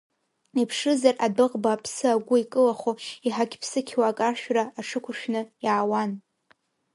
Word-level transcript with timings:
Иԥшызар 0.61 1.15
адәыӷба 1.25 1.69
аԥсы 1.73 2.07
агәы 2.13 2.35
икылахо, 2.43 2.91
иҳақь-ԥсықьуа 3.27 4.03
акаршәра 4.07 4.63
аҽықәыршәны 4.79 5.41
иаауан. 5.65 6.11